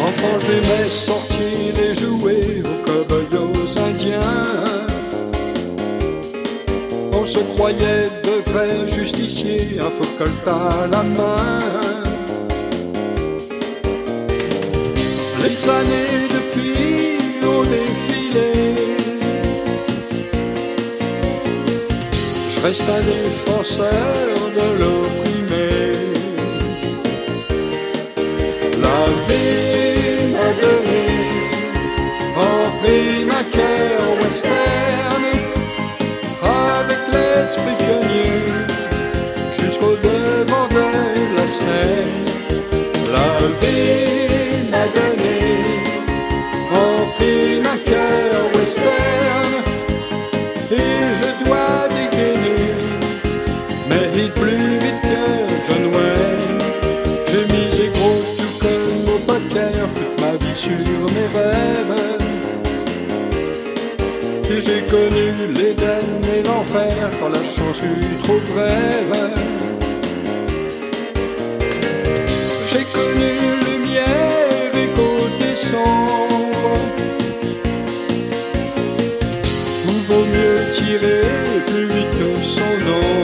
[0.00, 3.04] Enfant, j'aimais sortir et jouer aux cow
[3.36, 4.20] aux indiens.
[7.12, 11.92] On se croyait de vrais justiciers, un faux colt à la main.
[15.42, 16.31] Les années
[22.62, 25.68] reste un défenseur de l'opprimé.
[28.84, 31.02] La vie m'a donné
[32.80, 35.24] prime un cœur western
[36.42, 38.44] avec l'esprit pionnier
[39.58, 42.26] jusqu'au devant de la scène.
[43.16, 45.38] La vie m'a donné
[47.18, 49.31] prime un cœur western
[64.50, 69.30] Et j'ai connu l'Éden et l'enfer quand la chance fut trop brève.
[72.68, 73.30] J'ai connu
[73.66, 76.76] lumière et côté sombre.
[80.08, 81.22] Vaut mieux tirer
[81.68, 83.21] plus vite que son ombre.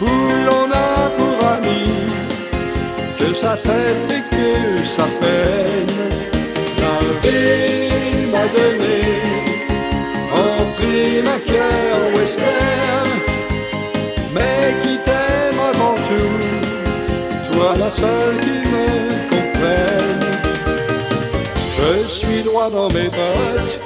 [0.00, 0.14] Où
[0.46, 1.84] l'on a pour ami
[3.18, 6.10] que sa fête et que sa peine.
[6.78, 9.02] La vie m'a donné
[10.32, 13.10] en prime un cœur western,
[14.34, 18.86] mais qui t'aime avant tout, toi la seule qui me
[19.30, 20.20] comprenne.
[21.54, 23.80] Je suis droit dans mes bottes,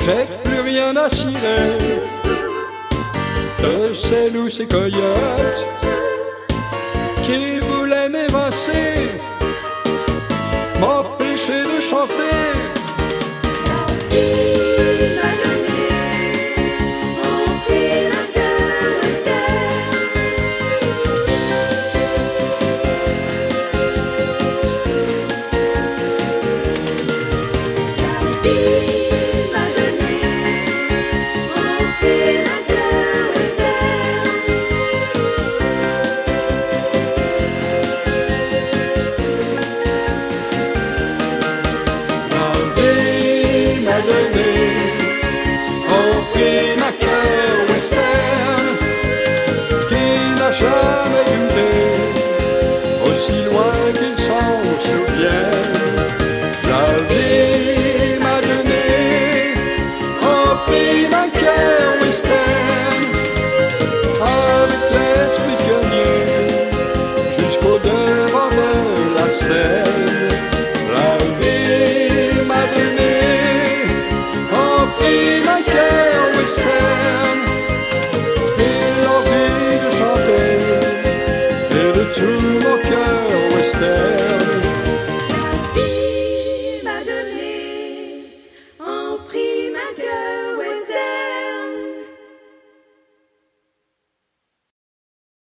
[0.00, 2.00] j'ai plus rien à cirer
[3.62, 5.66] de ces loups, ces coyotes
[7.22, 9.10] qui voulaient m'évincer,
[10.80, 12.65] m'empêcher de chanter
[53.26, 55.75] si loin qu'ils s'en souviennent.